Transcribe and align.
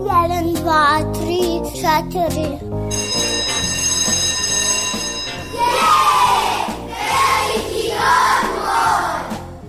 Jedan, 0.00 0.52
dva, 0.54 1.00
tri, 1.14 1.60
četiri. 1.80 2.48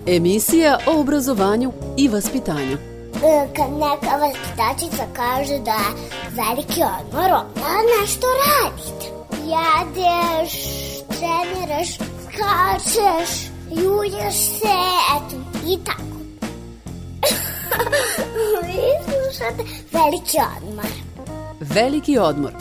Emisija 0.06 0.78
o 0.86 1.00
obrazovanju 1.00 1.72
i 1.96 2.08
vaspitanju. 2.08 2.78
E, 3.24 3.46
Kad 3.56 3.72
neka 3.72 4.16
vaspitačica 4.16 5.04
kaže 5.12 5.58
da 5.58 5.70
je 5.70 5.94
veliki 6.30 6.82
odmor, 6.82 7.30
onda 7.32 8.00
nešto 8.00 8.26
radite. 8.46 9.06
Jedeš, 9.44 10.52
treniraš, 11.06 11.88
skačeš, 12.24 13.50
julješ 13.70 14.34
se, 14.34 14.76
eto, 15.16 15.36
i 15.66 15.78
tako. 15.84 16.13
Slušate 19.34 19.62
veliki 19.92 20.38
odmor. 20.56 20.86
Veliki 21.60 22.18
odmor. 22.18 22.52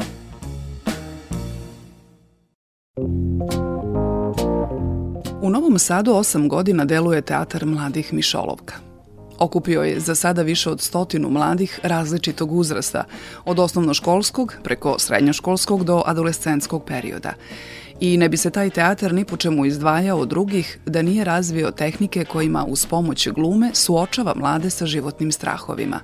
U 5.41 5.50
Novom 5.50 5.80
Sadu 5.80 6.14
osam 6.14 6.50
godina 6.50 6.86
deluje 6.86 7.22
Teatar 7.22 7.66
mladih 7.66 8.14
Mišolovka. 8.14 8.76
Okupio 9.40 9.84
je 9.84 10.00
za 10.00 10.16
sada 10.16 10.41
više 10.41 10.70
od 10.70 10.81
stotinu 10.81 11.30
mladih 11.30 11.80
različitog 11.84 12.52
uzrasta, 12.52 13.03
od 13.45 13.59
osnovnoškolskog 13.59 14.55
preko 14.64 15.00
srednjoškolskog 15.00 15.84
do 15.84 16.03
adolescentskog 16.05 16.86
perioda. 16.86 17.34
I 18.00 18.17
ne 18.17 18.30
bi 18.30 18.38
se 18.38 18.50
taj 18.50 18.70
teatar 18.70 19.14
ni 19.14 19.26
po 19.26 19.38
čemu 19.38 19.66
izdvajao 19.66 20.20
od 20.20 20.30
drugih 20.30 20.80
da 20.86 21.02
nije 21.02 21.23
razvio 21.23 21.72
tehnike 21.72 22.26
kojima 22.26 22.66
uz 22.66 22.86
pomoć 22.86 23.28
glume 23.28 23.70
suočava 23.73 24.34
mlade 24.36 24.70
sa 24.70 24.86
životnim 24.86 25.31
strahovima. 25.31 26.00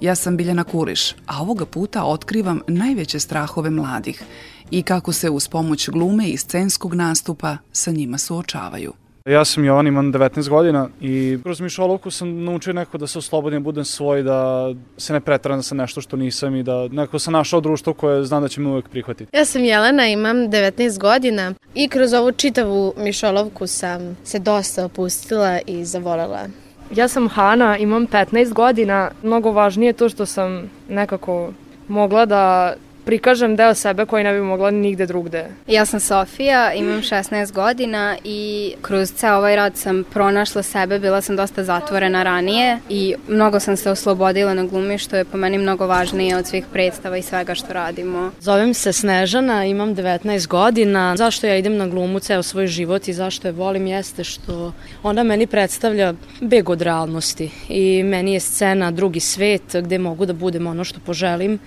Ja 0.00 0.14
sam 0.14 0.36
Biljana 0.36 0.64
Kuriš, 0.64 1.12
a 1.26 1.42
ovoga 1.42 1.66
puta 1.66 2.04
otkrivam 2.04 2.60
najveće 2.68 3.20
strahove 3.20 3.70
mladih 3.70 4.22
i 4.70 4.82
kako 4.82 5.12
se 5.12 5.30
uz 5.30 5.48
pomoć 5.48 5.88
glume 5.88 6.28
i 6.28 6.36
scenskog 6.36 6.94
nastupa 6.94 7.56
sa 7.72 7.90
njima 7.90 8.18
suočavaju. 8.18 8.92
Ja 9.26 9.44
sam 9.44 9.64
Jovan, 9.64 9.86
imam 9.86 10.12
19 10.12 10.48
godina 10.48 10.88
i 11.00 11.38
kroz 11.42 11.60
Mišolovku 11.60 12.10
sam 12.10 12.44
naučio 12.44 12.72
neko 12.72 12.98
da 12.98 13.06
se 13.06 13.18
oslobodim, 13.18 13.62
budem 13.62 13.84
svoj, 13.84 14.22
da 14.22 14.68
se 14.98 15.12
ne 15.12 15.20
pretram 15.20 15.62
sa 15.62 15.74
nešto 15.74 16.00
što 16.00 16.16
nisam 16.16 16.56
i 16.56 16.62
da 16.62 16.88
neko 16.88 17.18
sam 17.18 17.32
našao 17.32 17.60
društvo 17.60 17.92
koje 17.92 18.24
znam 18.24 18.42
da 18.42 18.48
će 18.48 18.60
me 18.60 18.68
uvek 18.68 18.88
prihvatiti. 18.88 19.36
Ja 19.36 19.44
sam 19.44 19.64
Jelena, 19.64 20.06
imam 20.06 20.36
19 20.36 20.98
godina 20.98 21.54
i 21.74 21.88
kroz 21.88 22.12
ovu 22.12 22.32
čitavu 22.32 22.94
Mišolovku 22.96 23.66
sam 23.66 24.16
se 24.24 24.38
dosta 24.38 24.84
opustila 24.84 25.58
i 25.66 25.84
zavolela. 25.84 26.65
Ja 26.90 27.08
sam 27.08 27.28
Hana, 27.28 27.76
imam 27.78 28.06
15 28.06 28.52
godina. 28.52 29.10
Mnogo 29.22 29.50
važnije 29.50 29.88
je 29.88 29.92
to 29.92 30.08
što 30.08 30.26
sam 30.26 30.70
nekako 30.88 31.52
mogla 31.88 32.26
da 32.26 32.74
prikažem 33.06 33.56
deo 33.56 33.74
sebe 33.74 34.06
koji 34.06 34.24
ne 34.24 34.32
bi 34.32 34.40
mogla 34.40 34.70
nigde 34.70 35.06
drugde. 35.06 35.46
Ja 35.66 35.84
sam 35.84 36.00
Sofija, 36.00 36.72
imam 36.72 37.02
16 37.02 37.52
godina 37.52 38.16
i 38.24 38.72
kroz 38.82 39.12
ceo 39.12 39.36
ovaj 39.36 39.56
rad 39.56 39.76
sam 39.76 40.04
pronašla 40.12 40.62
sebe, 40.62 40.98
bila 40.98 41.20
sam 41.20 41.36
dosta 41.36 41.64
zatvorena 41.64 42.22
ranije 42.22 42.78
i 42.88 43.14
mnogo 43.28 43.60
sam 43.60 43.76
se 43.76 43.90
oslobodila 43.90 44.54
na 44.54 44.64
glumi 44.64 44.98
što 44.98 45.16
je 45.16 45.24
po 45.24 45.36
meni 45.36 45.58
mnogo 45.58 45.86
važnije 45.86 46.36
od 46.36 46.46
svih 46.46 46.64
predstava 46.72 47.16
i 47.16 47.22
svega 47.22 47.54
što 47.54 47.72
radimo. 47.72 48.30
Zovem 48.40 48.74
se 48.74 48.92
Snežana, 48.92 49.64
imam 49.64 49.94
19 49.94 50.46
godina. 50.46 51.16
Zašto 51.16 51.46
ja 51.46 51.56
idem 51.56 51.76
na 51.76 51.86
glumu 51.86 52.20
ceo 52.20 52.42
svoj 52.42 52.66
život 52.66 53.08
i 53.08 53.12
zašto 53.12 53.48
je 53.48 53.52
volim 53.52 53.86
jeste 53.86 54.24
što 54.24 54.72
ona 55.02 55.22
meni 55.22 55.46
predstavlja 55.46 56.14
beg 56.40 56.68
od 56.68 56.82
realnosti 56.82 57.50
i 57.68 58.02
meni 58.02 58.32
je 58.32 58.40
scena 58.40 58.90
drugi 58.90 59.20
svet 59.20 59.76
gde 59.82 59.98
mogu 59.98 60.26
da 60.26 60.32
budem 60.32 60.66
ono 60.66 60.84
što 60.84 61.00
poželim 61.00 61.58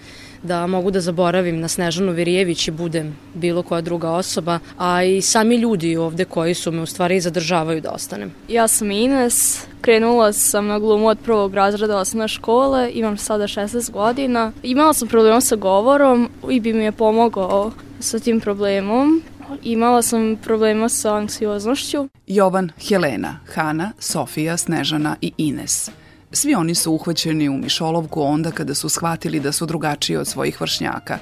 da 0.44 0.68
mogu 0.68 0.92
da 0.92 1.02
zaboravim 1.02 1.60
na 1.60 1.68
Snežanu 1.68 2.12
Virijević 2.12 2.68
i 2.68 2.72
budem 2.72 3.18
bilo 3.34 3.64
koja 3.64 3.82
druga 3.82 4.12
osoba, 4.12 4.60
a 4.78 5.04
i 5.04 5.22
sami 5.22 5.56
ljudi 5.56 5.98
ovde 5.98 6.26
koji 6.26 6.54
su 6.54 6.72
me 6.72 6.82
u 6.82 6.86
stvari 6.86 7.20
zadržavaju 7.20 7.82
da 7.82 7.92
ostanem. 7.92 8.32
Ja 8.48 8.68
sam 8.68 8.92
Ines, 8.92 9.68
krenula 9.82 10.34
sam 10.34 10.68
na 10.68 10.80
glumu 10.80 11.08
od 11.08 11.18
prvog 11.26 11.54
razreda 11.54 11.98
osnovne 11.98 12.28
škole, 12.28 12.92
imam 12.94 13.18
sada 13.18 13.44
16 13.44 13.92
godina. 13.92 14.52
Imala 14.64 14.94
sam 14.94 15.08
problema 15.08 15.42
sa 15.42 15.56
govorom 15.56 16.30
i 16.50 16.60
bi 16.60 16.74
mi 16.74 16.84
je 16.84 16.92
pomogao 16.92 17.72
sa 18.00 18.20
tim 18.20 18.40
problemom. 18.40 19.24
Imala 19.64 20.02
sam 20.02 20.38
problema 20.44 20.90
sa 20.90 21.16
anksioznošću. 21.16 22.08
Jovan, 22.28 22.72
Helena, 22.90 23.40
Hana, 23.54 23.92
Sofija, 24.00 24.58
Snežana 24.58 25.16
i 25.22 25.32
Ines. 25.38 25.92
Svi 26.32 26.56
oni 26.56 26.76
su 26.76 26.92
uhvaćeni 26.92 27.50
u 27.50 27.58
Mišolovku 27.58 28.22
onda 28.22 28.52
kada 28.52 28.76
su 28.76 28.90
shvatili 28.90 29.40
da 29.40 29.52
su 29.52 29.66
drugačiji 29.66 30.18
od 30.18 30.28
svojih 30.28 30.62
vršnjaka, 30.62 31.18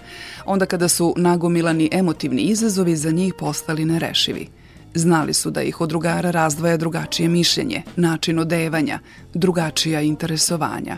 onda 0.45 0.65
kada 0.65 0.87
su 0.87 1.13
nagomilani 1.17 1.89
emotivni 1.91 2.41
izazovi 2.41 2.95
za 2.95 3.11
njih 3.11 3.33
postali 3.39 3.85
nerešivi. 3.85 4.47
Znali 4.93 5.33
su 5.33 5.51
da 5.51 5.61
ih 5.61 5.81
od 5.81 5.89
drugara 5.89 6.31
razdvaja 6.31 6.77
drugačije 6.77 7.29
mišljenje, 7.29 7.83
način 7.95 8.39
odevanja, 8.39 8.99
drugačija 9.33 10.01
interesovanja. 10.01 10.97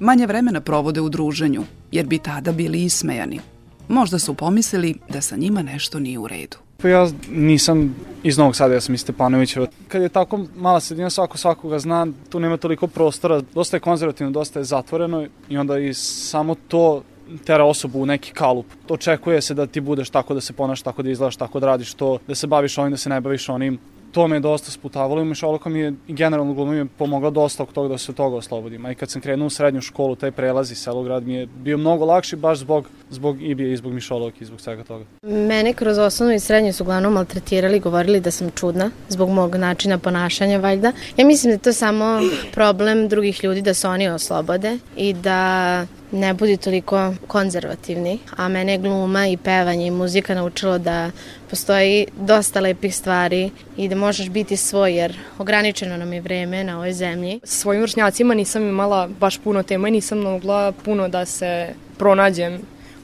Manje 0.00 0.26
vremena 0.26 0.60
provode 0.60 1.00
u 1.00 1.08
druženju, 1.08 1.64
jer 1.92 2.06
bi 2.06 2.18
tada 2.18 2.52
bili 2.52 2.84
ismejani. 2.84 3.40
Možda 3.88 4.18
su 4.18 4.34
pomislili 4.34 4.94
da 5.08 5.20
sa 5.20 5.36
njima 5.36 5.62
nešto 5.62 5.98
nije 5.98 6.18
u 6.18 6.28
redu. 6.28 6.65
Pa 6.76 6.88
ja 6.88 7.08
nisam 7.30 7.94
iz 8.22 8.38
Novog 8.38 8.56
Sada, 8.56 8.74
ja 8.74 8.80
sam 8.80 8.94
iz 8.94 9.00
Stepanovića. 9.00 9.66
Kad 9.88 10.02
je 10.02 10.08
tako 10.08 10.40
mala 10.56 10.80
sredina, 10.80 11.10
svako 11.10 11.38
svakoga 11.38 11.78
zna, 11.78 12.06
tu 12.28 12.40
nema 12.40 12.56
toliko 12.56 12.86
prostora, 12.86 13.42
dosta 13.54 13.76
je 13.76 13.80
konzervativno, 13.80 14.30
dosta 14.30 14.58
je 14.58 14.64
zatvoreno 14.64 15.26
i 15.48 15.58
onda 15.58 15.78
i 15.78 15.94
samo 15.94 16.54
to 16.68 17.02
tera 17.44 17.64
osobu 17.64 18.02
u 18.02 18.06
neki 18.06 18.32
kalup. 18.32 18.66
Očekuje 18.88 19.40
se 19.40 19.54
da 19.54 19.66
ti 19.66 19.80
budeš 19.80 20.10
tako, 20.10 20.34
da 20.34 20.40
se 20.40 20.52
ponaš 20.52 20.82
tako, 20.82 21.02
da 21.02 21.10
izgledaš 21.10 21.36
tako, 21.36 21.60
da 21.60 21.66
radiš 21.66 21.94
to, 21.94 22.18
da 22.28 22.34
se 22.34 22.46
baviš 22.46 22.78
ovim, 22.78 22.90
da 22.90 22.96
se 22.96 23.08
ne 23.08 23.20
baviš 23.20 23.48
onim 23.48 23.78
to 24.12 24.28
me 24.28 24.36
je 24.36 24.40
dosta 24.40 24.70
sputavalo 24.70 25.22
i 25.22 25.24
Mišoloko 25.24 25.68
mi 25.68 25.80
je 25.80 25.92
generalno 26.08 26.54
gluma 26.54 26.72
mi 26.72 26.78
je 26.78 26.86
pomogla 26.98 27.30
dosta 27.30 27.62
oko 27.62 27.72
toga 27.72 27.88
da 27.88 27.98
se 27.98 28.12
toga 28.12 28.36
oslobodim. 28.36 28.86
A 28.86 28.92
i 28.92 28.94
kad 28.94 29.10
sam 29.10 29.22
krenuo 29.22 29.46
u 29.46 29.50
srednju 29.50 29.80
školu, 29.80 30.16
taj 30.16 30.30
prelaz 30.30 30.70
iz 30.70 30.78
Selograd 30.78 31.26
mi 31.26 31.34
je 31.34 31.46
bio 31.46 31.78
mnogo 31.78 32.04
lakši 32.04 32.36
baš 32.36 32.58
zbog, 32.58 32.88
zbog 33.10 33.42
Ibije 33.42 33.72
i 33.72 33.76
zbog 33.76 33.92
Mišolovke 33.92 34.38
i 34.40 34.44
zbog 34.44 34.60
svega 34.60 34.84
toga. 34.84 35.04
Mene 35.22 35.72
kroz 35.72 35.98
osnovnu 35.98 36.34
i 36.34 36.40
srednju 36.40 36.72
su 36.72 36.84
uglavnom 36.84 37.12
maltretirali, 37.12 37.80
govorili 37.80 38.20
da 38.20 38.30
sam 38.30 38.50
čudna 38.50 38.90
zbog 39.08 39.30
mog 39.30 39.54
načina 39.54 39.98
ponašanja 39.98 40.58
valjda. 40.58 40.92
Ja 41.16 41.26
mislim 41.26 41.50
da 41.50 41.54
je 41.54 41.58
to 41.58 41.72
samo 41.72 42.20
problem 42.52 43.08
drugih 43.08 43.44
ljudi 43.44 43.62
da 43.62 43.74
se 43.74 43.88
oni 43.88 44.08
oslobode 44.08 44.78
i 44.96 45.12
da 45.12 45.86
ne 46.12 46.34
budi 46.34 46.56
toliko 46.56 47.14
konzervativni, 47.26 48.18
a 48.36 48.48
mene 48.48 48.78
gluma 48.78 49.26
i 49.26 49.36
pevanje 49.36 49.86
i 49.86 49.90
muzika 49.90 50.34
naučilo 50.34 50.78
da 50.78 51.10
postoji 51.50 52.06
dosta 52.20 52.60
lepih 52.60 52.96
stvari 52.96 53.50
i 53.76 53.88
da 53.88 53.96
možeš 53.96 54.28
biti 54.28 54.56
svoj 54.56 54.96
jer 54.96 55.18
ograničeno 55.38 55.96
nam 55.96 56.12
je 56.12 56.20
vreme 56.20 56.64
na 56.64 56.76
ovoj 56.76 56.92
zemlji. 56.92 57.40
Sa 57.44 57.60
svojim 57.60 57.82
vršnjacima 57.82 58.34
nisam 58.34 58.62
imala 58.62 59.08
baš 59.20 59.38
puno 59.38 59.62
tema 59.62 59.88
i 59.88 59.90
nisam 59.90 60.18
mogla 60.18 60.72
puno 60.84 61.08
da 61.08 61.24
se 61.24 61.68
pronađem 61.98 62.54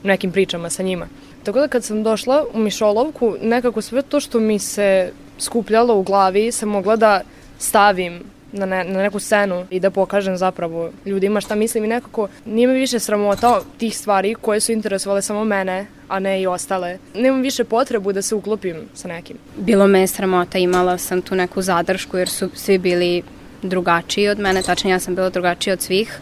u 0.04 0.06
nekim 0.06 0.32
pričama 0.32 0.70
sa 0.70 0.82
njima. 0.82 1.06
Tako 1.42 1.60
da 1.60 1.68
kad 1.68 1.84
sam 1.84 2.02
došla 2.02 2.44
u 2.54 2.58
Mišolovku, 2.58 3.36
nekako 3.42 3.82
sve 3.82 4.02
to 4.02 4.20
što 4.20 4.40
mi 4.40 4.58
se 4.58 5.12
skupljalo 5.38 5.94
u 5.96 6.02
glavi 6.02 6.52
sam 6.52 6.68
mogla 6.68 6.96
da 6.96 7.20
stavim 7.58 8.22
na, 8.52 8.66
ne, 8.66 8.84
na 8.84 9.02
neku 9.02 9.18
scenu 9.18 9.66
i 9.70 9.80
da 9.80 9.90
pokažem 9.90 10.36
zapravo 10.36 10.90
ljudima 11.06 11.40
šta 11.40 11.54
mislim 11.54 11.84
i 11.84 11.88
nekako 11.88 12.28
nije 12.44 12.66
mi 12.66 12.74
više 12.74 12.98
sramota 12.98 13.60
tih 13.78 13.98
stvari 13.98 14.34
koje 14.34 14.60
su 14.60 14.72
interesovale 14.72 15.22
samo 15.22 15.44
mene, 15.44 15.86
a 16.08 16.18
ne 16.18 16.42
i 16.42 16.46
ostale. 16.46 16.98
Nemam 17.14 17.42
više 17.42 17.64
potrebu 17.64 18.12
da 18.12 18.22
se 18.22 18.34
uklopim 18.34 18.76
sa 18.94 19.08
nekim. 19.08 19.36
Bilo 19.56 19.86
me 19.86 20.06
sramota, 20.06 20.58
imala 20.58 20.98
sam 20.98 21.22
tu 21.22 21.34
neku 21.34 21.62
zadršku 21.62 22.18
jer 22.18 22.28
su 22.28 22.50
svi 22.54 22.78
bili 22.78 23.22
drugačiji 23.62 24.28
od 24.28 24.38
mene, 24.38 24.62
tačnije 24.62 24.94
ja 24.94 25.00
sam 25.00 25.14
bila 25.14 25.30
drugačija 25.30 25.72
od 25.72 25.80
svih 25.80 26.20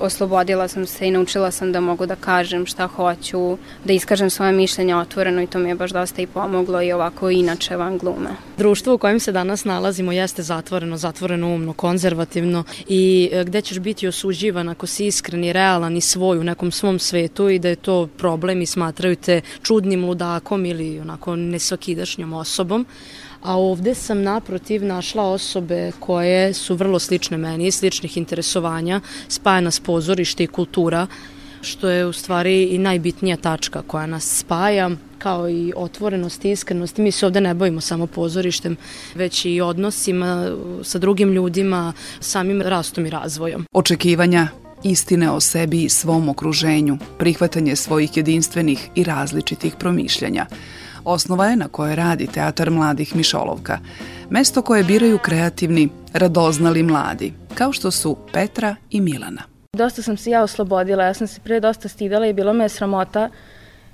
oslobodila 0.00 0.68
sam 0.68 0.86
se 0.86 1.08
i 1.08 1.10
naučila 1.10 1.50
sam 1.50 1.72
da 1.72 1.80
mogu 1.80 2.06
da 2.06 2.16
kažem 2.16 2.66
šta 2.66 2.86
hoću, 2.86 3.58
da 3.84 3.92
iskažem 3.92 4.30
svoje 4.30 4.52
mišljenje 4.52 4.96
otvoreno 4.96 5.42
i 5.42 5.46
to 5.46 5.58
mi 5.58 5.68
je 5.68 5.74
baš 5.74 5.90
dosta 5.90 6.22
i 6.22 6.26
pomoglo 6.26 6.82
i 6.82 6.92
ovako 6.92 7.30
inače 7.30 7.76
van 7.76 7.98
glume. 7.98 8.30
Društvo 8.56 8.94
u 8.94 8.98
kojem 8.98 9.20
se 9.20 9.32
danas 9.32 9.64
nalazimo 9.64 10.12
jeste 10.12 10.42
zatvoreno, 10.42 10.96
zatvoreno 10.96 11.54
umno, 11.54 11.72
konzervativno 11.72 12.64
i 12.88 13.30
e, 13.32 13.44
gde 13.44 13.60
ćeš 13.60 13.78
biti 13.78 14.08
osuđivan 14.08 14.68
ako 14.68 14.86
si 14.86 15.06
iskren 15.06 15.44
i 15.44 15.52
realan 15.52 15.96
i 15.96 16.00
svoj 16.00 16.38
u 16.38 16.44
nekom 16.44 16.70
svom 16.70 16.98
svetu 16.98 17.48
i 17.48 17.58
da 17.58 17.68
je 17.68 17.76
to 17.76 18.06
problem 18.16 18.62
i 18.62 18.66
smatraju 18.66 19.16
te 19.16 19.40
čudnim 19.62 20.04
ludakom 20.04 20.66
ili 20.66 21.00
onako 21.00 21.36
nesvakidašnjom 21.36 22.32
osobom 22.32 22.86
a 23.42 23.56
ovde 23.56 23.94
sam 23.94 24.22
naprotiv 24.22 24.84
našla 24.84 25.22
osobe 25.22 25.92
koje 26.00 26.54
su 26.54 26.74
vrlo 26.74 26.98
slične 26.98 27.36
meni, 27.36 27.70
sličnih 27.70 28.16
interesovanja, 28.16 29.00
spajana 29.28 29.70
s 29.70 29.80
pozorište 29.80 30.44
i 30.44 30.46
kultura, 30.46 31.06
što 31.60 31.88
je 31.88 32.06
u 32.06 32.12
stvari 32.12 32.64
i 32.64 32.78
najbitnija 32.78 33.36
tačka 33.36 33.82
koja 33.82 34.06
nas 34.06 34.38
spaja 34.38 34.90
kao 35.18 35.50
i 35.50 35.72
otvorenost 35.76 36.44
i 36.44 36.50
iskrenost. 36.50 36.96
Mi 36.98 37.10
se 37.10 37.26
ovde 37.26 37.40
ne 37.40 37.54
bojimo 37.54 37.80
samo 37.80 38.06
pozorištem, 38.06 38.76
već 39.14 39.44
i 39.44 39.60
odnosima 39.60 40.56
sa 40.82 40.98
drugim 40.98 41.32
ljudima, 41.32 41.92
samim 42.20 42.62
rastom 42.62 43.06
i 43.06 43.10
razvojom. 43.10 43.64
Očekivanja, 43.72 44.48
istine 44.84 45.30
o 45.30 45.40
sebi 45.40 45.82
i 45.82 45.88
svom 45.88 46.28
okruženju, 46.28 46.98
prihvatanje 47.18 47.76
svojih 47.76 48.16
jedinstvenih 48.16 48.88
i 48.94 49.04
različitih 49.04 49.74
promišljanja. 49.78 50.46
Osnova 51.04 51.46
je 51.46 51.56
na 51.56 51.68
kojoj 51.68 51.96
radi 51.96 52.26
Teatar 52.26 52.70
mladih 52.70 53.16
Mišolovka, 53.16 53.78
mesto 54.30 54.62
koje 54.62 54.84
biraju 54.84 55.18
kreativni, 55.18 55.88
radoznali 56.12 56.82
mladi, 56.82 57.32
kao 57.54 57.72
što 57.72 57.90
su 57.90 58.16
Petra 58.32 58.76
i 58.90 59.00
Milana. 59.00 59.42
Dosta 59.76 60.02
sam 60.02 60.16
se 60.16 60.30
ja 60.30 60.42
oslobodila, 60.42 61.04
ja 61.04 61.14
sam 61.14 61.26
se 61.26 61.40
pre 61.40 61.60
dosta 61.60 61.88
stidala 61.88 62.26
i 62.26 62.32
bilo 62.32 62.52
me 62.52 62.64
je 62.64 62.68
sramota 62.68 63.30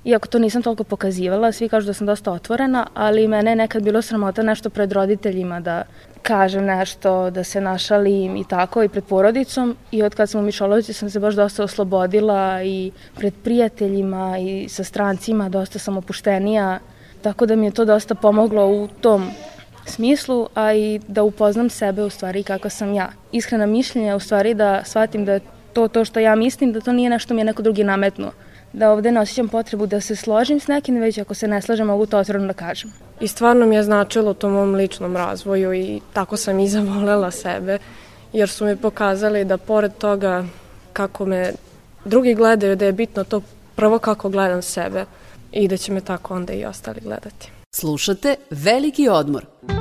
iako 0.05 0.27
to 0.27 0.39
nisam 0.39 0.61
toliko 0.61 0.83
pokazivala, 0.83 1.51
svi 1.51 1.69
kažu 1.69 1.87
da 1.87 1.93
sam 1.93 2.07
dosta 2.07 2.31
otvorena, 2.31 2.87
ali 2.93 3.27
mene 3.27 3.51
je 3.51 3.55
nekad 3.55 3.83
bilo 3.83 4.01
sramota 4.01 4.43
nešto 4.43 4.69
pred 4.69 4.91
roditeljima 4.91 5.59
da 5.59 5.83
kažem 6.21 6.65
nešto, 6.65 7.29
da 7.29 7.43
se 7.43 7.61
našalim 7.61 8.35
i 8.35 8.43
tako 8.47 8.83
i 8.83 8.89
pred 8.89 9.03
porodicom 9.03 9.75
i 9.91 10.03
od 10.03 10.15
kad 10.15 10.29
sam 10.29 10.41
u 10.41 10.43
Mišolovici 10.43 10.93
sam 10.93 11.09
se 11.09 11.19
baš 11.19 11.35
dosta 11.35 11.63
oslobodila 11.63 12.63
i 12.63 12.91
pred 13.15 13.33
prijateljima 13.43 14.37
i 14.37 14.69
sa 14.69 14.83
strancima 14.83 15.49
dosta 15.49 15.79
sam 15.79 15.97
opuštenija, 15.97 16.79
tako 17.25 17.45
da 17.45 17.55
mi 17.55 17.65
je 17.65 17.71
to 17.71 17.85
dosta 17.85 18.15
pomoglo 18.15 18.67
u 18.67 18.87
tom 19.01 19.31
smislu, 19.85 20.47
a 20.53 20.73
i 20.73 20.99
da 21.07 21.23
upoznam 21.23 21.69
sebe 21.69 22.03
u 22.03 22.09
stvari 22.09 22.43
kako 22.43 22.69
sam 22.69 22.93
ja. 22.93 23.09
Iskrena 23.31 23.65
mišljenja 23.65 24.15
u 24.15 24.19
stvari 24.19 24.53
da 24.53 24.83
shvatim 24.83 25.25
da 25.25 25.39
to 25.73 25.87
to 25.87 26.05
što 26.05 26.19
ja 26.19 26.35
mislim, 26.35 26.73
da 26.73 26.81
to 26.81 26.93
nije 26.93 27.09
nešto 27.09 27.33
mi 27.33 27.41
je 27.41 27.45
neko 27.45 27.61
drugi 27.61 27.83
nametnuo 27.83 28.31
da 28.73 28.91
ovde 28.91 29.11
ne 29.11 29.19
osjećam 29.19 29.47
potrebu 29.47 29.87
da 29.87 30.01
se 30.01 30.15
složim 30.15 30.59
s 30.59 30.67
nekim, 30.67 30.99
već 30.99 31.17
ako 31.17 31.33
se 31.33 31.47
ne 31.47 31.61
slažem 31.61 31.87
mogu 31.87 32.05
to 32.05 32.17
otvoreno 32.17 32.47
da 32.47 32.53
kažem. 32.53 32.93
I 33.19 33.27
stvarno 33.27 33.65
mi 33.65 33.75
je 33.75 33.83
značilo 33.83 34.33
to 34.33 34.49
mom 34.49 34.75
ličnom 34.75 35.15
razvoju 35.17 35.73
i 35.73 36.01
tako 36.13 36.37
sam 36.37 36.59
i 36.59 36.67
zavolela 36.75 37.31
sebe, 37.31 37.77
jer 38.33 38.49
su 38.49 38.65
mi 38.65 38.75
pokazali 38.75 39.45
da 39.45 39.57
pored 39.57 39.97
toga 39.97 40.45
kako 40.93 41.25
me 41.25 41.51
drugi 42.05 42.33
gledaju, 42.33 42.75
da 42.75 42.85
je 42.85 42.91
bitno 42.91 43.23
to 43.23 43.41
prvo 43.75 43.99
kako 43.99 44.29
gledam 44.29 44.61
sebe 44.61 45.05
i 45.55 45.67
da 45.67 45.77
će 45.77 45.91
me 45.91 46.01
tako 46.01 46.35
onda 46.35 46.53
i 46.53 46.65
ostali 46.65 47.01
gledati. 47.01 47.51
Slušate 47.75 48.35
Veliki 48.49 49.09
odmor. 49.09 49.45
veliki 49.65 49.65
odmor. 49.69 49.74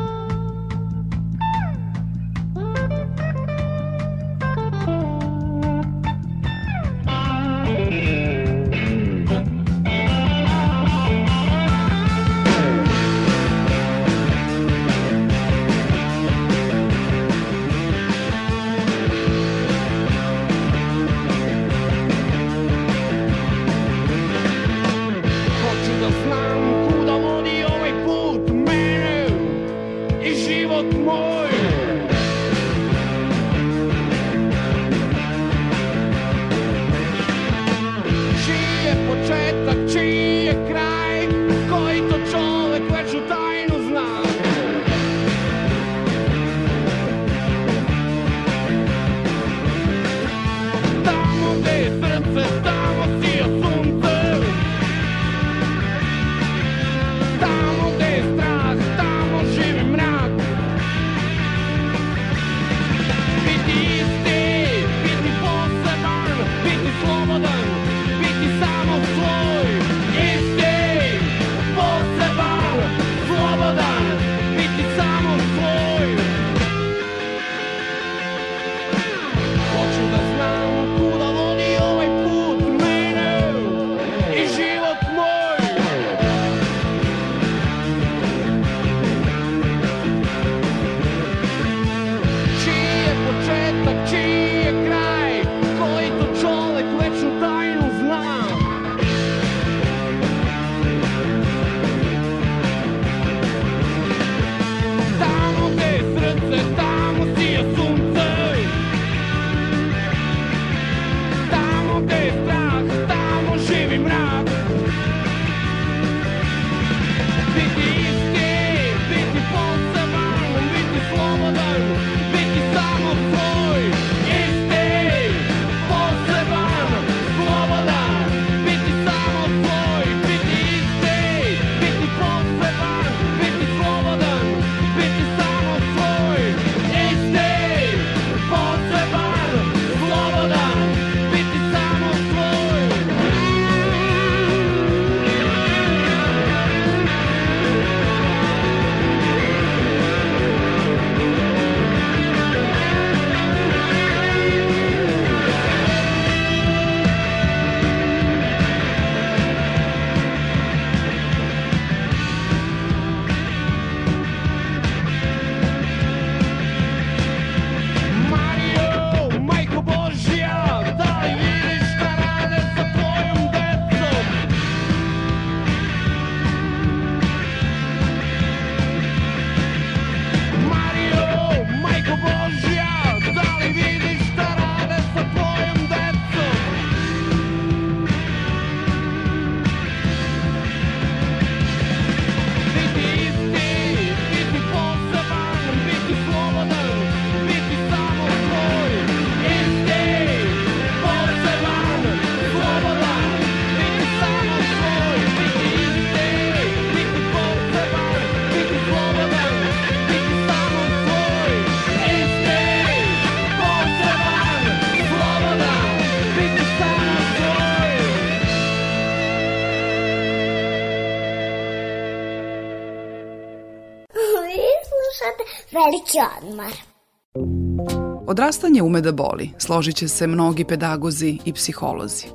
Odrastanje 228.27 228.83
ume 228.83 229.01
da 229.01 229.13
boli, 229.13 229.51
složit 229.59 229.97
će 229.97 230.09
se 230.09 230.27
mnogi 230.27 230.65
pedagozi 230.65 231.39
i 231.45 231.53
psiholozi. 231.53 232.27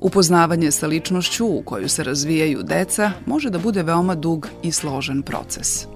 Upoznavanje 0.00 0.70
sa 0.70 0.86
ličnošću 0.86 1.46
u 1.46 1.62
koju 1.64 1.88
se 1.88 2.04
razvijaju 2.04 2.62
deca 2.62 3.10
može 3.26 3.50
da 3.50 3.58
bude 3.58 3.82
veoma 3.82 4.14
dug 4.14 4.48
i 4.62 4.72
složen 4.72 5.22
proces. 5.22 5.86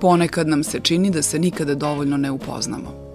Ponekad 0.00 0.48
nam 0.48 0.64
se 0.64 0.80
čini 0.80 1.10
da 1.10 1.22
se 1.22 1.38
nikada 1.38 1.74
dovoljno 1.74 2.16
ne 2.16 2.30
upoznamo. 2.30 3.06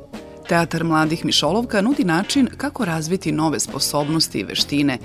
Teatar 0.50 0.84
mladih 0.84 1.26
Mišolovka 1.26 1.82
nudi 1.82 2.04
način 2.04 2.50
kako 2.58 2.86
razviti 2.86 3.32
nove 3.32 3.60
sposobnosti 3.60 4.40
i 4.40 4.44
veštine 4.44 4.98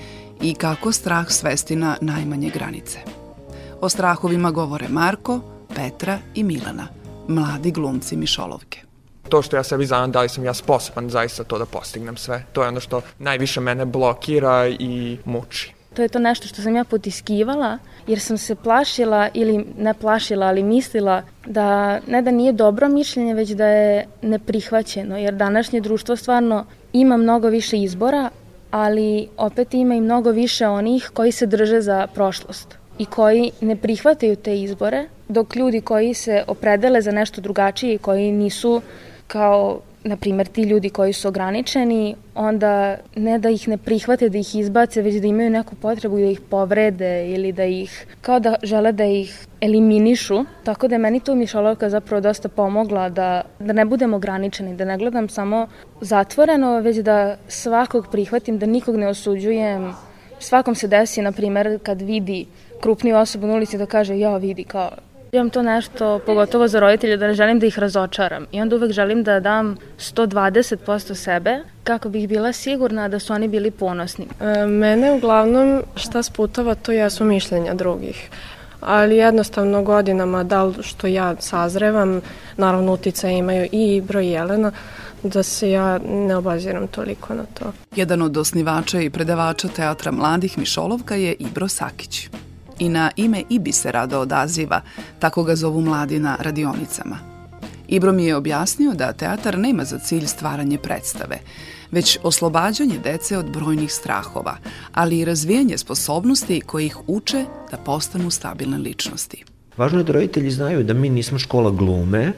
i 0.43 0.55
kako 0.55 0.93
strah 0.93 1.31
svesti 1.31 1.77
na 1.77 1.97
najmanje 2.01 2.51
granice. 2.51 2.99
O 3.81 3.89
strahovima 3.89 4.51
govore 4.51 4.89
Marko, 4.89 5.41
Petra 5.75 6.19
i 6.35 6.45
Milana, 6.45 6.96
mladi 7.29 7.71
glumci 7.71 8.17
Mišolovke 8.17 8.87
to 9.29 9.43
što 9.43 9.57
ja 9.57 9.63
sebi 9.63 9.87
znam 9.87 10.13
da 10.13 10.21
li 10.21 10.29
sam 10.29 10.45
ja 10.45 10.55
sposoban 10.55 11.11
zaista 11.11 11.45
to 11.45 11.59
da 11.59 11.67
postignem 11.67 12.17
sve. 12.17 12.45
To 12.53 12.63
je 12.63 12.69
ono 12.69 12.81
što 12.81 13.03
najviše 13.19 13.61
mene 13.61 13.85
blokira 13.85 14.69
i 14.69 15.19
muči. 15.25 15.73
To 15.95 16.03
je 16.03 16.09
to 16.09 16.19
nešto 16.19 16.49
što 16.49 16.63
sam 16.63 16.77
ja 16.77 16.85
potiskivala, 16.85 17.79
jer 18.07 18.21
sam 18.21 18.39
se 18.39 18.55
plašila 18.55 19.29
ili 19.35 19.65
ne 19.79 19.95
plašila, 19.95 20.47
ali 20.47 20.63
mislila 20.63 21.23
da 21.47 22.01
ne 22.07 22.23
da 22.23 22.31
nije 22.31 22.53
dobro 22.53 22.89
mišljenje, 22.89 23.35
već 23.35 23.51
da 23.51 23.67
je 23.67 24.07
neprihvaćeno, 24.23 25.19
jer 25.19 25.35
današnje 25.35 25.81
društvo 25.81 26.17
stvarno 26.17 26.67
ima 26.93 27.17
mnogo 27.17 27.49
više 27.49 27.79
izbora, 27.79 28.31
ali 28.71 29.29
opet 29.37 29.75
ima 29.75 29.95
i 29.95 30.01
mnogo 30.01 30.31
više 30.31 30.69
onih 30.69 31.11
koji 31.15 31.33
se 31.33 31.47
drže 31.47 31.81
za 31.81 32.07
prošlost 32.15 32.86
i 32.99 33.07
koji 33.07 33.51
ne 33.61 33.77
prihvataju 33.77 34.37
te 34.37 34.61
izbore, 34.61 35.07
dok 35.29 35.57
ljudi 35.57 35.81
koji 35.81 36.15
se 36.15 36.45
opredele 36.47 37.01
za 37.03 37.11
nešto 37.11 37.41
drugačije 37.41 37.95
i 37.95 37.99
koji 37.99 38.33
nisu 38.33 38.83
kao 39.27 39.81
na 40.07 40.17
primjer 40.17 40.47
ti 40.47 40.63
ljudi 40.63 40.91
koji 40.91 41.13
su 41.13 41.29
ograničeni, 41.29 42.15
onda 42.35 42.97
ne 43.17 43.39
da 43.39 43.51
ih 43.51 43.69
ne 43.69 43.79
prihvate, 43.79 44.29
da 44.29 44.39
ih 44.39 44.55
izbace, 44.55 45.03
već 45.03 45.15
da 45.15 45.27
imaju 45.27 45.51
neku 45.51 45.75
potrebu 45.75 46.17
da 46.17 46.25
ih 46.25 46.41
povrede 46.41 47.29
ili 47.31 47.53
da 47.53 47.65
ih, 47.65 48.07
kao 48.21 48.41
da 48.41 48.55
žele 48.63 48.93
da 48.93 49.05
ih 49.05 49.47
eliminišu. 49.61 50.45
Tako 50.65 50.89
da 50.89 50.95
je 50.95 50.99
meni 50.99 51.21
tu 51.21 51.35
Mišolovka 51.35 51.91
zapravo 51.91 52.21
dosta 52.21 52.49
pomogla 52.49 53.09
da, 53.09 53.43
da 53.59 53.73
ne 53.73 53.85
budem 53.85 54.15
ograničeni, 54.15 54.77
da 54.77 54.85
ne 54.85 54.99
gledam 54.99 55.29
samo 55.29 55.67
zatvoreno, 56.01 56.81
već 56.81 56.97
da 56.97 57.37
svakog 57.49 58.07
prihvatim, 58.13 58.59
da 58.59 58.67
nikog 58.67 58.97
ne 58.97 59.09
osuđujem. 59.09 59.95
Svakom 60.39 60.75
se 60.75 60.89
desi, 60.89 61.23
na 61.23 61.33
primjer, 61.33 61.79
kad 61.83 62.03
vidi 62.03 62.47
krupniju 62.81 63.17
osobu 63.17 63.47
na 63.47 63.55
ulici 63.55 63.79
da 63.79 63.87
kaže, 63.87 64.19
ja 64.19 64.37
vidi, 64.37 64.65
kao, 64.65 64.91
Imam 65.33 65.51
to 65.51 65.63
nešto, 65.63 66.21
pogotovo 66.27 66.69
za 66.69 66.81
roditelje, 66.81 67.17
da 67.17 67.27
ne 67.27 67.35
želim 67.35 67.59
da 67.59 67.67
ih 67.67 67.79
razočaram. 67.79 68.47
I 68.53 68.61
onda 68.61 68.77
uvek 68.77 68.93
želim 68.93 69.23
da 69.25 69.41
dam 69.41 69.77
120% 69.99 71.15
sebe 71.15 71.59
kako 71.85 72.09
bih 72.09 72.29
bila 72.29 72.53
sigurna 72.53 73.09
da 73.09 73.19
su 73.19 73.33
oni 73.33 73.49
bili 73.49 73.71
ponosni. 73.71 74.27
E, 74.41 74.67
mene 74.67 75.13
uglavnom 75.13 75.83
šta 75.97 76.23
sputava 76.23 76.75
to 76.75 76.93
jesu 76.93 77.25
mišljenja 77.25 77.75
drugih 77.75 78.31
ali 78.81 79.17
jednostavno 79.17 79.83
godinama, 79.83 80.45
da 80.45 80.65
li 80.65 80.75
što 80.83 81.07
ja 81.07 81.35
sazrevam, 81.39 82.21
naravno 82.57 82.93
utica 82.93 83.29
imaju 83.29 83.69
i 83.73 83.97
Ibro 83.97 84.21
i 84.21 84.29
Jelena, 84.29 84.73
da 85.23 85.43
se 85.43 85.71
ja 85.71 85.99
ne 85.99 86.37
obaziram 86.37 86.87
toliko 86.87 87.35
na 87.35 87.45
to. 87.55 87.73
Jedan 87.97 88.23
od 88.23 88.37
osnivača 88.37 89.01
i 89.01 89.11
predavača 89.11 89.69
Teatra 89.69 90.13
mladih 90.13 90.59
Mišolovka 90.59 91.15
je 91.15 91.35
Ibro 91.39 91.69
Sakić 91.69 92.29
i 92.79 92.89
na 92.89 93.11
ime 93.17 93.43
Ibi 93.51 93.73
se 93.73 93.93
rado 93.93 94.21
odaziva, 94.21 94.81
tako 95.19 95.45
ga 95.45 95.57
zovu 95.57 95.81
mladi 95.81 96.19
na 96.19 96.37
radionicama. 96.41 97.19
Ibro 97.89 98.13
mi 98.13 98.25
je 98.25 98.37
objasnio 98.37 98.93
da 98.93 99.13
teatar 99.13 99.59
nema 99.59 99.85
za 99.85 99.99
cilj 99.99 100.27
stvaranje 100.27 100.79
predstave, 100.79 101.39
već 101.91 102.19
oslobađanje 102.23 102.99
dece 103.05 103.39
od 103.39 103.51
brojnih 103.53 103.93
strahova, 103.93 104.57
ali 104.93 105.19
i 105.19 105.25
razvijanje 105.25 105.79
sposobnosti 105.79 106.61
koje 106.61 106.87
ih 106.87 106.99
uče 107.07 107.45
da 107.71 107.77
postanu 107.77 108.31
stabilne 108.31 108.79
ličnosti. 108.79 109.45
Važno 109.77 109.99
je 109.99 110.05
da 110.05 110.13
roditelji 110.13 110.51
znaju 110.51 110.85
da 110.85 110.95
mi 110.95 111.09
nismo 111.09 111.39
škola 111.39 111.71
glume, 111.71 112.33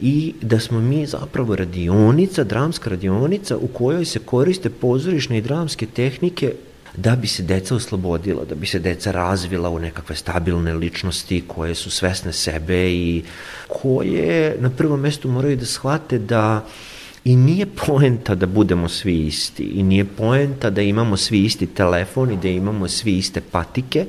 i 0.00 0.34
da 0.42 0.60
smo 0.60 0.80
mi 0.80 1.06
zapravo 1.06 1.56
radionica, 1.56 2.44
dramska 2.44 2.90
radionica 2.90 3.56
u 3.56 3.66
kojoj 3.66 4.04
se 4.04 4.18
koriste 4.18 4.70
pozorišne 4.70 5.38
i 5.38 5.42
dramske 5.42 5.86
tehnike 5.86 6.54
da 6.96 7.16
bi 7.16 7.26
se 7.26 7.42
deca 7.42 7.74
oslobodila, 7.74 8.44
da 8.44 8.54
bi 8.54 8.66
se 8.66 8.78
deca 8.78 9.12
razvila 9.12 9.70
u 9.70 9.78
nekakve 9.78 10.16
stabilne 10.16 10.74
ličnosti 10.74 11.44
koje 11.46 11.74
su 11.74 11.90
svesne 11.90 12.32
sebe 12.32 12.90
i 12.90 13.22
koje 13.68 14.56
na 14.60 14.70
prvom 14.70 15.00
mestu 15.00 15.28
moraju 15.28 15.56
da 15.56 15.66
shvate 15.66 16.18
da 16.18 16.64
I 17.24 17.36
nije 17.36 17.66
poenta 17.66 18.34
da 18.34 18.46
budemo 18.46 18.88
svi 18.88 19.26
isti 19.26 19.62
i 19.62 19.82
nije 19.82 20.04
poenta 20.04 20.70
da 20.70 20.82
imamo 20.82 21.16
svi 21.16 21.44
isti 21.44 21.66
telefon 21.66 22.32
i 22.32 22.36
da 22.36 22.48
imamo 22.48 22.88
svi 22.88 23.18
iste 23.18 23.40
patike, 23.40 24.06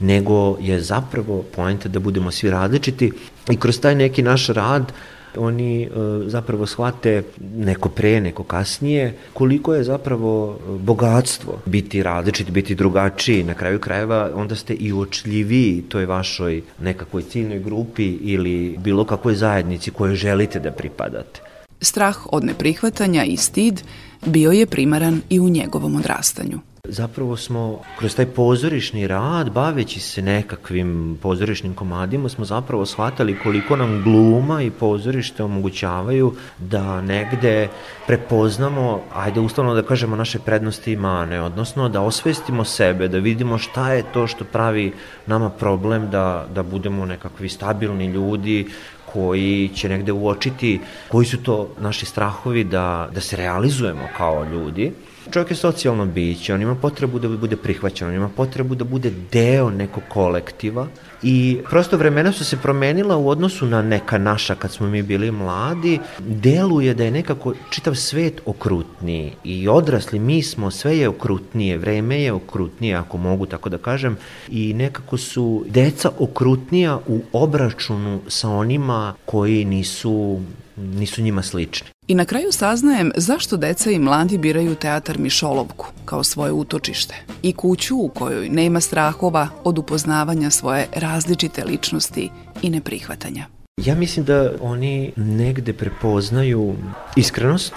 nego 0.00 0.58
je 0.60 0.80
zapravo 0.80 1.44
poenta 1.56 1.88
da 1.88 2.00
budemo 2.00 2.30
svi 2.30 2.50
različiti 2.50 3.12
i 3.50 3.56
kroz 3.56 3.80
taj 3.80 3.94
neki 3.94 4.22
naš 4.22 4.46
rad 4.46 4.92
oni 5.36 5.82
e, 5.82 5.88
zapravo 6.26 6.66
shvate 6.66 7.22
neko 7.54 7.88
pre, 7.88 8.20
neko 8.20 8.42
kasnije, 8.44 9.14
koliko 9.32 9.74
je 9.74 9.84
zapravo 9.84 10.58
bogatstvo 10.80 11.58
biti 11.66 12.02
različit, 12.02 12.50
biti 12.50 12.74
drugačiji. 12.74 13.44
Na 13.44 13.54
kraju 13.54 13.78
krajeva 13.78 14.30
onda 14.34 14.54
ste 14.54 14.74
i 14.74 14.92
uočljiviji 14.92 15.84
toj 15.88 16.06
vašoj 16.06 16.62
nekakvoj 16.80 17.22
ciljnoj 17.22 17.58
grupi 17.58 18.06
ili 18.06 18.76
bilo 18.78 19.04
kakvoj 19.04 19.34
zajednici 19.34 19.90
koje 19.90 20.14
želite 20.14 20.60
da 20.60 20.70
pripadate. 20.70 21.40
Strah 21.80 22.16
od 22.32 22.44
neprihvatanja 22.44 23.24
i 23.24 23.36
stid 23.36 23.82
bio 24.26 24.50
je 24.50 24.66
primaran 24.66 25.20
i 25.30 25.40
u 25.40 25.48
njegovom 25.48 25.96
odrastanju. 25.96 26.58
Zapravo 26.92 27.36
smo 27.36 27.82
kroz 27.98 28.16
taj 28.16 28.26
pozorišni 28.26 29.06
rad, 29.06 29.50
baveći 29.50 30.00
se 30.00 30.22
nekakvim 30.22 31.18
pozorišnim 31.22 31.74
komadima, 31.74 32.28
smo 32.28 32.44
zapravo 32.44 32.86
shvatali 32.86 33.38
koliko 33.42 33.76
nam 33.76 34.02
gluma 34.02 34.62
i 34.62 34.70
pozorište 34.70 35.42
omogućavaju 35.42 36.34
da 36.58 37.00
negde 37.00 37.68
prepoznamo, 38.06 39.00
ajde 39.14 39.40
uslovno 39.40 39.74
da 39.74 39.82
kažemo, 39.82 40.16
naše 40.16 40.38
prednosti 40.38 40.92
i 40.92 40.96
mane, 40.96 41.42
odnosno 41.42 41.88
da 41.88 42.00
osvestimo 42.00 42.64
sebe, 42.64 43.08
da 43.08 43.18
vidimo 43.18 43.58
šta 43.58 43.92
je 43.92 44.02
to 44.12 44.26
što 44.26 44.44
pravi 44.44 44.92
nama 45.26 45.50
problem 45.50 46.10
da, 46.10 46.46
da 46.54 46.62
budemo 46.62 47.06
nekakvi 47.06 47.48
stabilni 47.48 48.06
ljudi 48.06 48.66
koji 49.12 49.70
će 49.74 49.88
negde 49.88 50.12
uočiti 50.12 50.80
koji 51.08 51.26
su 51.26 51.42
to 51.42 51.68
naši 51.80 52.06
strahovi 52.06 52.64
da, 52.64 53.08
da 53.14 53.20
se 53.20 53.36
realizujemo 53.36 54.08
kao 54.16 54.44
ljudi. 54.44 54.92
Čovjek 55.32 55.50
je 55.50 55.56
socijalno 55.56 56.06
biće, 56.06 56.54
on 56.54 56.62
ima 56.62 56.74
potrebu 56.74 57.18
da 57.18 57.28
bude 57.28 57.56
prihvaćen, 57.56 58.08
on 58.08 58.14
ima 58.14 58.28
potrebu 58.28 58.74
da 58.74 58.84
bude 58.84 59.12
deo 59.32 59.70
nekog 59.70 60.02
kolektiva 60.08 60.86
i 61.22 61.58
prosto 61.70 61.96
vremena 61.96 62.32
su 62.32 62.44
se 62.44 62.56
promenila 62.56 63.16
u 63.16 63.28
odnosu 63.28 63.66
na 63.66 63.82
neka 63.82 64.18
naša 64.18 64.54
kad 64.54 64.72
smo 64.72 64.86
mi 64.86 65.02
bili 65.02 65.30
mladi, 65.30 65.98
deluje 66.18 66.94
da 66.94 67.04
je 67.04 67.10
nekako 67.10 67.54
čitav 67.70 67.94
svet 67.94 68.40
okrutniji 68.46 69.32
i 69.44 69.68
odrasli 69.68 70.18
mi 70.18 70.42
smo, 70.42 70.70
sve 70.70 70.98
je 70.98 71.08
okrutnije, 71.08 71.78
vreme 71.78 72.22
je 72.22 72.32
okrutnije 72.32 72.94
ako 72.94 73.16
mogu 73.16 73.46
tako 73.46 73.68
da 73.68 73.78
kažem 73.78 74.16
i 74.48 74.74
nekako 74.74 75.16
su 75.16 75.64
deca 75.68 76.10
okrutnija 76.18 76.98
u 77.08 77.20
obračunu 77.32 78.20
sa 78.28 78.48
onima 78.48 79.14
koji 79.24 79.64
nisu 79.64 80.40
nisu 80.80 81.22
njima 81.22 81.42
slični. 81.42 81.88
I 82.08 82.14
na 82.14 82.24
kraju 82.24 82.52
saznajem 82.52 83.12
zašto 83.16 83.56
deca 83.56 83.90
i 83.90 83.98
mladi 83.98 84.38
biraju 84.38 84.74
teatar 84.74 85.18
Mišolovku 85.18 85.86
kao 86.04 86.24
svoje 86.24 86.52
utočište 86.52 87.14
i 87.42 87.52
kuću 87.52 87.96
u 87.96 88.08
kojoj 88.08 88.48
nema 88.48 88.80
strahova 88.80 89.48
od 89.64 89.78
upoznavanja 89.78 90.50
svoje 90.50 90.86
različite 90.96 91.64
ličnosti 91.64 92.30
i 92.62 92.70
neprihvatanja. 92.70 93.46
Ja 93.76 93.94
mislim 93.94 94.24
da 94.24 94.52
oni 94.60 95.12
negde 95.16 95.72
prepoznaju 95.72 96.74
iskrenost, 97.16 97.72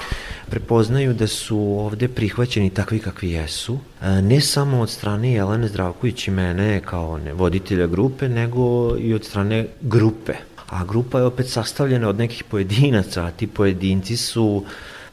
prepoznaju 0.49 1.13
da 1.13 1.27
su 1.27 1.59
ovde 1.59 2.07
prihvaćeni 2.07 2.69
takvi 2.69 2.99
kakvi 2.99 3.31
jesu, 3.31 3.79
ne 4.01 4.41
samo 4.41 4.79
od 4.79 4.89
strane 4.89 5.31
Jelene 5.31 5.67
Zdravković 5.67 6.27
i 6.27 6.31
mene 6.31 6.81
kao 6.85 7.19
voditelja 7.33 7.87
grupe, 7.87 8.29
nego 8.29 8.97
i 8.97 9.13
od 9.13 9.23
strane 9.23 9.67
grupe 9.81 10.33
a 10.73 10.83
grupa 10.85 11.19
je 11.19 11.25
opet 11.25 11.49
sastavljena 11.49 12.09
od 12.09 12.17
nekih 12.17 12.43
pojedinaca, 12.43 13.25
a 13.25 13.31
ti 13.31 13.47
pojedinci 13.47 14.17
su 14.17 14.65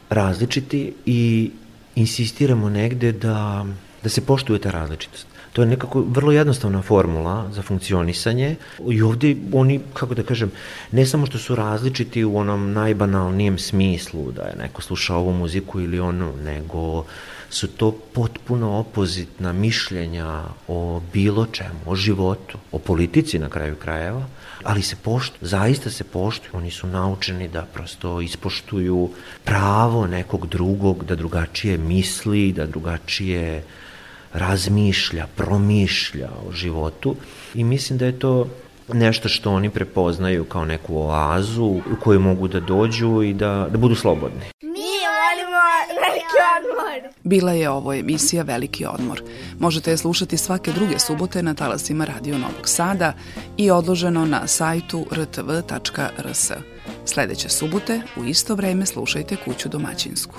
različiti 0.09 0.93
i 1.05 1.51
insistiramo 1.95 2.69
negde 2.69 3.11
da, 3.11 3.65
da 4.03 4.09
se 4.09 4.25
poštuje 4.25 4.59
ta 4.59 4.71
različitost. 4.71 5.27
To 5.53 5.61
je 5.61 5.67
nekako 5.67 6.01
vrlo 6.01 6.31
jednostavna 6.31 6.81
formula 6.81 7.49
za 7.51 7.61
funkcionisanje 7.61 8.55
i 8.89 9.01
ovde 9.01 9.35
oni, 9.53 9.79
kako 9.93 10.15
da 10.15 10.23
kažem, 10.23 10.51
ne 10.91 11.05
samo 11.05 11.25
što 11.25 11.37
su 11.37 11.55
različiti 11.55 12.23
u 12.23 12.37
onom 12.37 12.71
najbanalnijem 12.73 13.59
smislu, 13.59 14.31
da 14.31 14.41
je 14.41 14.55
neko 14.55 14.81
slušao 14.81 15.19
ovu 15.19 15.33
muziku 15.33 15.81
ili 15.81 15.99
onu, 15.99 16.31
nego 16.43 17.05
su 17.49 17.67
to 17.67 17.91
potpuno 18.13 18.71
opozitna 18.79 19.53
mišljenja 19.53 20.43
o 20.67 21.01
bilo 21.13 21.45
čemu, 21.45 21.79
o 21.85 21.95
životu, 21.95 22.57
o 22.71 22.79
politici 22.79 23.39
na 23.39 23.49
kraju 23.49 23.75
krajeva, 23.75 24.25
ali 24.63 24.81
se 24.81 24.95
poštuju, 24.95 25.39
zaista 25.41 25.89
se 25.89 26.03
poštuju, 26.03 26.51
oni 26.53 26.71
su 26.71 26.87
naučeni 26.87 27.47
da 27.47 27.65
prosto 27.73 28.21
ispoštuju 28.21 29.09
pravo 29.43 30.07
nekog 30.07 30.47
drugog, 30.47 31.05
da 31.05 31.15
drugačije 31.15 31.77
misli, 31.77 32.51
da 32.51 32.65
drugačije 32.65 33.63
razmišlja, 34.33 35.27
promišlja 35.35 36.29
o 36.47 36.51
životu 36.51 37.15
i 37.53 37.63
mislim 37.63 37.99
da 37.99 38.05
je 38.05 38.19
to 38.19 38.47
nešto 38.93 39.29
što 39.29 39.51
oni 39.51 39.69
prepoznaju 39.69 40.43
kao 40.43 40.65
neku 40.65 40.97
oazu 40.97 41.65
u 41.65 41.81
koju 42.03 42.19
mogu 42.19 42.47
da 42.47 42.59
dođu 42.59 43.21
i 43.23 43.33
da, 43.33 43.67
da 43.71 43.77
budu 43.77 43.95
slobodni. 43.95 44.45
Mi 44.61 44.91
volimo 45.15 45.61
veliki 45.87 46.37
odmor. 46.57 47.11
Bila 47.23 47.51
je 47.51 47.69
ovo 47.69 47.93
emisija 47.93 48.43
Veliki 48.43 48.85
odmor. 48.85 49.21
Možete 49.59 49.91
je 49.91 49.97
slušati 49.97 50.37
svake 50.37 50.71
druge 50.71 50.99
subote 50.99 51.43
na 51.43 51.53
talasima 51.53 52.05
Radio 52.05 52.37
Novog 52.37 52.69
Sada 52.69 53.13
i 53.57 53.71
odloženo 53.71 54.25
na 54.25 54.47
sajtu 54.47 55.05
rtv.rs. 55.11 56.51
Sledeće 57.05 57.49
subote 57.49 58.01
u 58.17 58.23
isto 58.23 58.55
vreme 58.55 58.85
slušajte 58.85 59.35
Kuću 59.45 59.69
domaćinsku. 59.69 60.35